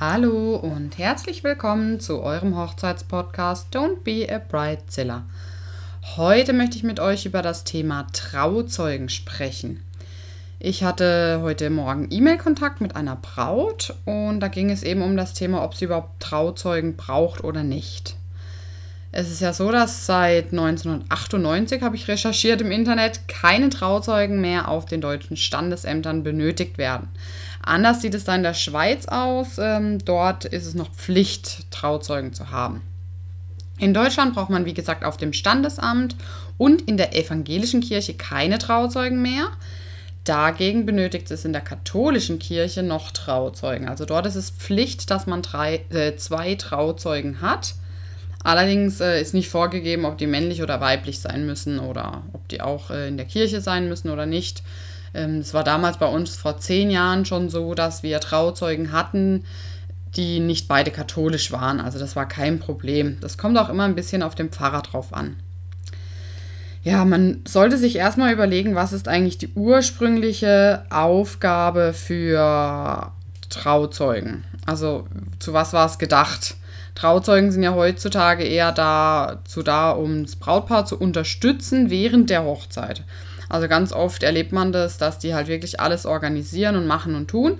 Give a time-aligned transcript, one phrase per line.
[0.00, 5.26] Hallo und herzlich willkommen zu eurem Hochzeitspodcast Don't Be a Bridezilla.
[6.16, 9.84] Heute möchte ich mit euch über das Thema Trauzeugen sprechen.
[10.58, 15.34] Ich hatte heute Morgen E-Mail-Kontakt mit einer Braut und da ging es eben um das
[15.34, 18.16] Thema, ob sie überhaupt Trauzeugen braucht oder nicht.
[19.12, 24.68] Es ist ja so, dass seit 1998, habe ich recherchiert im Internet, keine Trauzeugen mehr
[24.68, 27.08] auf den deutschen Standesämtern benötigt werden.
[27.62, 29.58] Anders sieht es da in der Schweiz aus.
[29.58, 32.82] Ähm, dort ist es noch Pflicht, Trauzeugen zu haben.
[33.78, 36.14] In Deutschland braucht man, wie gesagt, auf dem Standesamt
[36.56, 39.48] und in der evangelischen Kirche keine Trauzeugen mehr.
[40.24, 43.88] Dagegen benötigt es in der katholischen Kirche noch Trauzeugen.
[43.88, 47.74] Also dort ist es Pflicht, dass man drei, äh, zwei Trauzeugen hat.
[48.42, 52.62] Allerdings äh, ist nicht vorgegeben, ob die männlich oder weiblich sein müssen oder ob die
[52.62, 54.62] auch äh, in der Kirche sein müssen oder nicht.
[55.12, 59.44] Ähm, es war damals bei uns vor zehn Jahren schon so, dass wir Trauzeugen hatten,
[60.16, 61.80] die nicht beide katholisch waren.
[61.80, 63.18] Also das war kein Problem.
[63.20, 65.36] Das kommt auch immer ein bisschen auf den Pfarrer drauf an.
[66.82, 73.12] Ja, man sollte sich erstmal überlegen, was ist eigentlich die ursprüngliche Aufgabe für
[73.50, 74.44] Trauzeugen.
[74.64, 75.06] Also
[75.38, 76.56] zu was war es gedacht?
[76.94, 83.04] Trauzeugen sind ja heutzutage eher dazu da, um das Brautpaar zu unterstützen während der Hochzeit.
[83.48, 87.28] Also ganz oft erlebt man das, dass die halt wirklich alles organisieren und machen und
[87.28, 87.58] tun.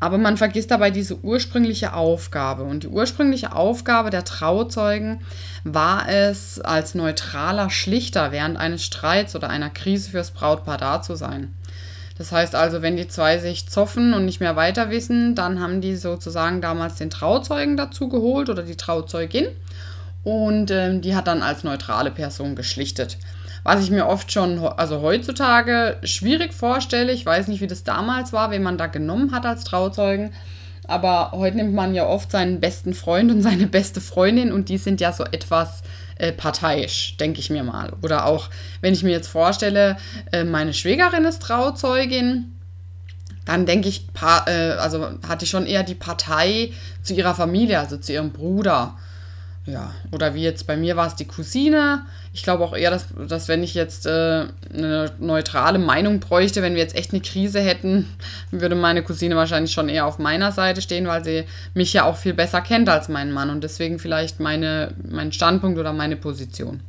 [0.00, 2.62] Aber man vergisst dabei diese ursprüngliche Aufgabe.
[2.62, 5.20] Und die ursprüngliche Aufgabe der Trauzeugen
[5.64, 11.16] war es, als neutraler Schlichter während eines Streits oder einer Krise fürs Brautpaar da zu
[11.16, 11.52] sein.
[12.18, 15.80] Das heißt also, wenn die zwei sich zoffen und nicht mehr weiter wissen, dann haben
[15.80, 19.46] die sozusagen damals den Trauzeugen dazu geholt oder die Trauzeugin
[20.24, 23.18] und ähm, die hat dann als neutrale Person geschlichtet.
[23.62, 27.12] Was ich mir oft schon, also heutzutage schwierig vorstelle.
[27.12, 30.32] Ich weiß nicht, wie das damals war, wen man da genommen hat als Trauzeugen.
[30.88, 34.78] Aber heute nimmt man ja oft seinen besten Freund und seine beste Freundin und die
[34.78, 35.82] sind ja so etwas
[36.16, 37.92] äh, parteiisch, denke ich mir mal.
[38.02, 38.48] Oder auch,
[38.80, 39.96] wenn ich mir jetzt vorstelle,
[40.32, 42.56] äh, meine Schwägerin ist Trauzeugin,
[43.44, 44.06] dann denke ich,
[44.46, 46.72] äh, also hatte ich schon eher die Partei
[47.02, 48.96] zu ihrer Familie, also zu ihrem Bruder.
[49.68, 52.06] Ja, oder wie jetzt bei mir war es die Cousine.
[52.32, 56.74] Ich glaube auch eher, dass, dass wenn ich jetzt äh, eine neutrale Meinung bräuchte, wenn
[56.74, 58.08] wir jetzt echt eine Krise hätten,
[58.50, 62.16] würde meine Cousine wahrscheinlich schon eher auf meiner Seite stehen, weil sie mich ja auch
[62.16, 66.80] viel besser kennt als meinen Mann und deswegen vielleicht meine, meinen Standpunkt oder meine Position.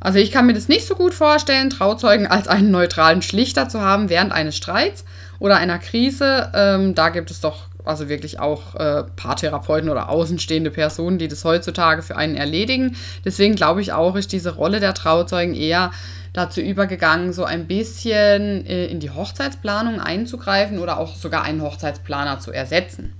[0.00, 3.82] Also ich kann mir das nicht so gut vorstellen, Trauzeugen als einen neutralen Schlichter zu
[3.82, 5.04] haben während eines Streits
[5.38, 6.50] oder einer Krise.
[6.54, 11.44] Ähm, da gibt es doch also wirklich auch äh, Paartherapeuten oder außenstehende Personen, die das
[11.44, 12.96] heutzutage für einen erledigen.
[13.24, 15.90] Deswegen glaube ich auch, ist diese Rolle der Trauzeugen eher
[16.32, 22.38] dazu übergegangen, so ein bisschen äh, in die Hochzeitsplanung einzugreifen oder auch sogar einen Hochzeitsplaner
[22.38, 23.12] zu ersetzen.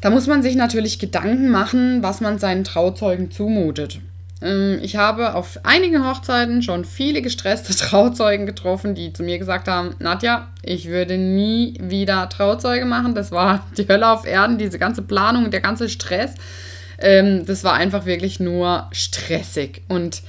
[0.00, 4.00] Da muss man sich natürlich Gedanken machen, was man seinen Trauzeugen zumutet.
[4.44, 9.66] Ähm, ich habe auf einigen Hochzeiten schon viele gestresste Trauzeugen getroffen, die zu mir gesagt
[9.66, 13.14] haben, Nadja, ich würde nie wieder Trauzeuge machen.
[13.14, 16.34] Das war die Hölle auf Erden, diese ganze Planung, der ganze Stress.
[16.98, 19.82] Ähm, das war einfach wirklich nur stressig.
[19.88, 20.22] Und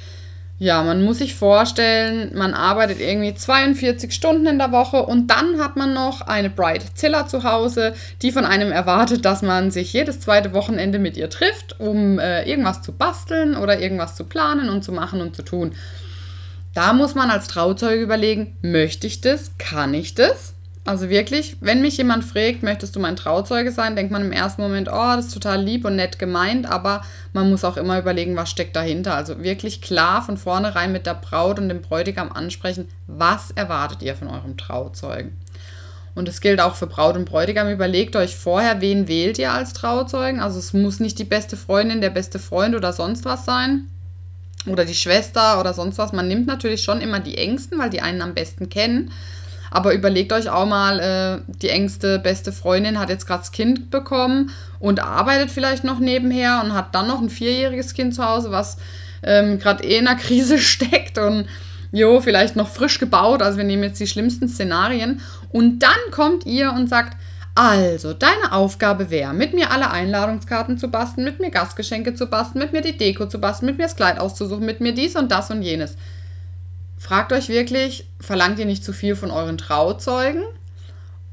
[0.58, 5.60] ja, man muss sich vorstellen, man arbeitet irgendwie 42 Stunden in der Woche und dann
[5.60, 10.22] hat man noch eine Bridezilla zu Hause, die von einem erwartet, dass man sich jedes
[10.22, 14.82] zweite Wochenende mit ihr trifft, um äh, irgendwas zu basteln oder irgendwas zu planen und
[14.84, 15.74] zu machen und zu tun.
[16.74, 19.52] Da muss man als Trauzeuge überlegen, möchte ich das?
[19.58, 20.55] Kann ich das?
[20.88, 24.62] Also wirklich, wenn mich jemand fragt, möchtest du mein Trauzeuge sein, denkt man im ersten
[24.62, 27.04] Moment, oh, das ist total lieb und nett gemeint, aber
[27.34, 29.16] man muss auch immer überlegen, was steckt dahinter.
[29.16, 34.16] Also wirklich klar von vornherein mit der Braut und dem Bräutigam ansprechen, was erwartet ihr
[34.16, 35.36] von eurem Trauzeugen.
[36.14, 37.70] Und es gilt auch für Braut und Bräutigam.
[37.70, 40.40] Überlegt euch vorher, wen wählt ihr als Trauzeugen.
[40.40, 43.90] Also es muss nicht die beste Freundin, der beste Freund oder sonst was sein.
[44.66, 46.14] Oder die Schwester oder sonst was.
[46.14, 49.12] Man nimmt natürlich schon immer die Ängsten, weil die einen am besten kennen.
[49.76, 53.92] Aber überlegt euch auch mal, äh, die engste beste Freundin hat jetzt gerade das Kind
[53.92, 58.52] bekommen und arbeitet vielleicht noch nebenher und hat dann noch ein vierjähriges Kind zu Hause,
[58.52, 58.78] was
[59.22, 61.48] ähm, gerade eh in einer Krise steckt und
[61.92, 63.42] jo, vielleicht noch frisch gebaut.
[63.42, 65.20] Also wir nehmen jetzt die schlimmsten Szenarien.
[65.52, 67.18] Und dann kommt ihr und sagt,
[67.54, 72.62] also, deine Aufgabe wäre, mit mir alle Einladungskarten zu basteln, mit mir Gastgeschenke zu basteln,
[72.64, 75.34] mit mir die Deko zu basteln, mit mir das Kleid auszusuchen, mit mir dies und
[75.34, 75.98] das und jenes.
[77.06, 80.44] Fragt euch wirklich, verlangt ihr nicht zu viel von euren Trauzeugen?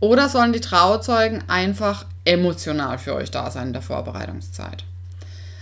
[0.01, 4.85] Oder sollen die Trauzeugen einfach emotional für euch da sein in der Vorbereitungszeit?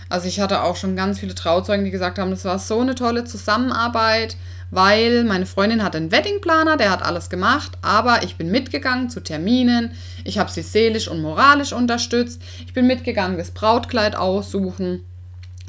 [0.09, 2.95] Also ich hatte auch schon ganz viele Trauzeugen, die gesagt haben, das war so eine
[2.95, 4.35] tolle Zusammenarbeit
[4.71, 9.19] weil meine Freundin hat einen Weddingplaner, der hat alles gemacht, aber ich bin mitgegangen zu
[9.19, 9.91] Terminen,
[10.23, 15.03] ich habe sie seelisch und moralisch unterstützt, ich bin mitgegangen das Brautkleid aussuchen,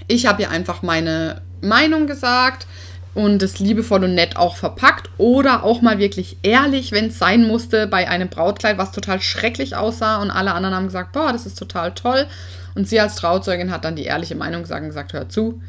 [0.06, 2.66] ich habe ihr einfach meine Meinung gesagt
[3.14, 7.46] und es liebevoll und nett auch verpackt oder auch mal wirklich ehrlich, wenn es sein
[7.46, 11.44] musste, bei einem Brautkleid, was total schrecklich aussah und alle anderen haben gesagt, boah, das
[11.44, 12.26] ist total toll.
[12.74, 15.60] Und sie als Trauzeugin hat dann die ehrliche Meinung gesagt, gesagt hör zu,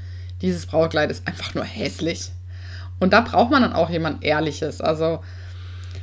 [0.41, 2.31] dieses Brautkleid ist einfach nur hässlich.
[2.99, 5.19] Und da braucht man dann auch jemand Ehrliches, also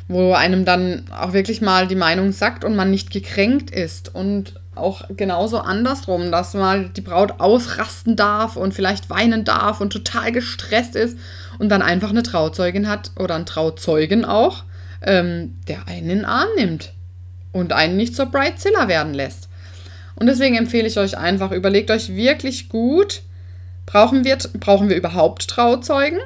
[0.08, 4.59] wo einem dann auch wirklich mal die Meinung sagt und man nicht gekränkt ist und
[4.80, 10.32] auch genauso andersrum, dass mal die Braut ausrasten darf und vielleicht weinen darf und total
[10.32, 11.18] gestresst ist
[11.58, 14.64] und dann einfach eine Trauzeugin hat oder einen Trauzeugen auch,
[15.02, 16.92] ähm, der einen in den Arm nimmt
[17.52, 19.48] und einen nicht zur Bridezilla werden lässt.
[20.16, 23.22] Und deswegen empfehle ich euch einfach, überlegt euch wirklich gut,
[23.86, 26.18] brauchen wir, brauchen wir überhaupt Trauzeugen?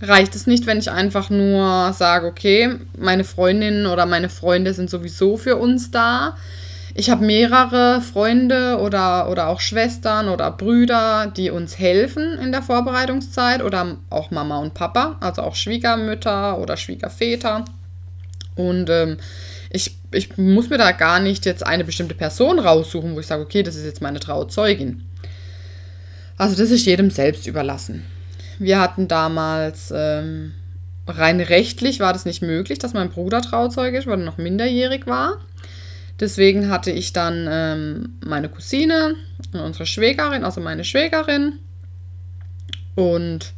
[0.00, 4.90] Reicht es nicht, wenn ich einfach nur sage, okay, meine Freundinnen oder meine Freunde sind
[4.90, 6.36] sowieso für uns da?
[6.94, 12.62] Ich habe mehrere Freunde oder, oder auch Schwestern oder Brüder, die uns helfen in der
[12.62, 17.64] Vorbereitungszeit oder auch Mama und Papa, also auch Schwiegermütter oder Schwiegerväter.
[18.56, 19.16] Und ähm,
[19.70, 23.42] ich, ich muss mir da gar nicht jetzt eine bestimmte Person raussuchen, wo ich sage,
[23.42, 25.06] okay, das ist jetzt meine Trauzeugin.
[26.36, 28.04] Also das ist jedem selbst überlassen.
[28.58, 30.52] Wir hatten damals ähm,
[31.06, 35.06] rein rechtlich war das nicht möglich, dass mein Bruder Trauzeuge ist, weil er noch minderjährig
[35.06, 35.38] war.
[36.22, 39.16] Deswegen hatte ich dann ähm, meine Cousine
[39.52, 41.58] und unsere Schwägerin, also meine Schwägerin.
[42.94, 43.52] Und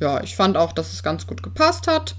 [0.00, 2.16] ja, ich fand auch, dass es ganz gut gepasst hat.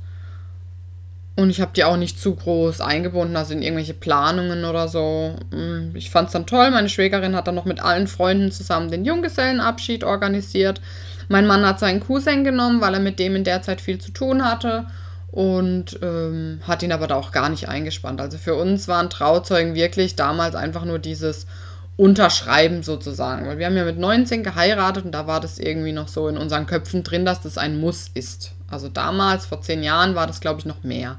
[1.36, 5.36] Und ich habe die auch nicht zu groß eingebunden, also in irgendwelche Planungen oder so.
[5.52, 6.72] Mm, ich fand es dann toll.
[6.72, 10.80] Meine Schwägerin hat dann noch mit allen Freunden zusammen den Junggesellenabschied organisiert.
[11.28, 14.12] Mein Mann hat seinen Cousin genommen, weil er mit dem in der Zeit viel zu
[14.12, 14.86] tun hatte
[15.32, 18.20] und ähm, hat ihn aber da auch gar nicht eingespannt.
[18.20, 21.48] Also für uns waren Trauzeugen wirklich damals einfach nur dieses
[21.96, 26.08] Unterschreiben sozusagen, weil wir haben ja mit 19 geheiratet und da war das irgendwie noch
[26.08, 28.54] so in unseren Köpfen drin, dass das ein Muss ist.
[28.70, 31.18] Also damals, vor zehn Jahren, war das, glaube ich, noch mehr.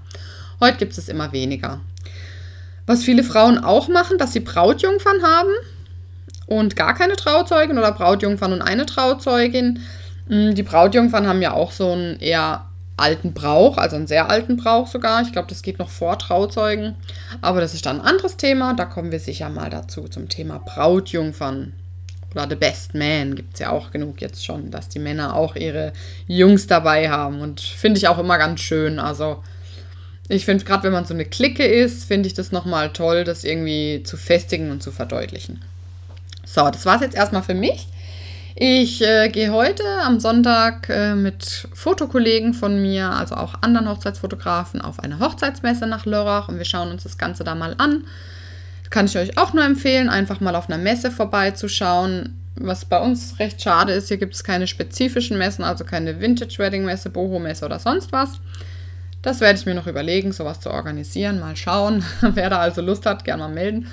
[0.61, 1.81] Heute gibt es immer weniger.
[2.87, 5.51] Was viele Frauen auch machen, dass sie Brautjungfern haben
[6.47, 9.81] und gar keine Trauzeugin oder Brautjungfern und eine Trauzeugin.
[10.29, 14.57] Hm, die Brautjungfern haben ja auch so einen eher alten Brauch, also einen sehr alten
[14.57, 15.23] Brauch sogar.
[15.23, 16.95] Ich glaube, das geht noch vor Trauzeugen.
[17.41, 18.75] Aber das ist dann ein anderes Thema.
[18.75, 21.73] Da kommen wir sicher mal dazu zum Thema Brautjungfern.
[22.35, 25.57] Oder The Best Man gibt es ja auch genug jetzt schon, dass die Männer auch
[25.57, 25.93] ihre
[26.27, 27.41] Jungs dabei haben.
[27.41, 28.99] Und finde ich auch immer ganz schön.
[28.99, 29.43] Also
[30.29, 33.45] ich finde, gerade wenn man so eine Clique ist, finde ich das nochmal toll, das
[33.45, 35.63] irgendwie zu festigen und zu verdeutlichen.
[36.45, 37.89] So, das war es jetzt erstmal für mich.
[38.55, 44.83] Ich äh, gehe heute am Sonntag äh, mit Fotokollegen von mir, also auch anderen Hochzeitsfotografen,
[44.83, 48.05] auf eine Hochzeitsmesse nach Lörrach und wir schauen uns das Ganze da mal an.
[48.91, 52.39] Kann ich euch auch nur empfehlen, einfach mal auf einer Messe vorbeizuschauen.
[52.57, 56.59] Was bei uns recht schade ist, hier gibt es keine spezifischen Messen, also keine Vintage
[56.59, 58.39] Wedding Messe, Boho Messe oder sonst was.
[59.23, 61.41] Das werde ich mir noch überlegen, sowas zu organisieren.
[61.41, 62.05] Mal schauen.
[62.21, 63.87] Wer da also Lust hat, gerne mal melden.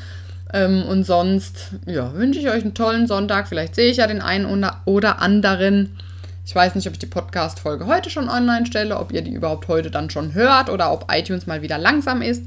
[0.54, 3.48] Ähm, und sonst, ja, wünsche ich euch einen tollen Sonntag.
[3.48, 4.46] Vielleicht sehe ich ja den einen
[4.86, 5.98] oder anderen.
[6.46, 9.68] Ich weiß nicht, ob ich die Podcast-Folge heute schon online stelle, ob ihr die überhaupt
[9.68, 12.44] heute dann schon hört oder ob iTunes mal wieder langsam ist.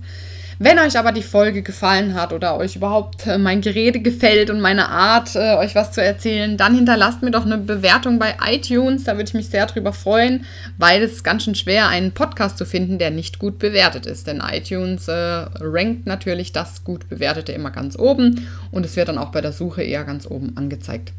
[0.64, 4.60] Wenn euch aber die Folge gefallen hat oder euch überhaupt äh, mein Gerede gefällt und
[4.60, 9.02] meine Art, äh, euch was zu erzählen, dann hinterlasst mir doch eine Bewertung bei iTunes.
[9.02, 10.44] Da würde ich mich sehr drüber freuen,
[10.78, 14.28] weil es ist ganz schön schwer, einen Podcast zu finden, der nicht gut bewertet ist.
[14.28, 19.18] Denn iTunes äh, rankt natürlich das gut bewertete immer ganz oben und es wird dann
[19.18, 21.12] auch bei der Suche eher ganz oben angezeigt.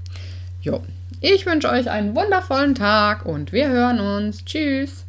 [0.61, 0.83] Jo,
[1.19, 4.45] ich wünsche euch einen wundervollen Tag und wir hören uns.
[4.45, 5.03] Tschüss.